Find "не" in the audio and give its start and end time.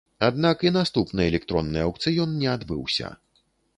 2.41-2.49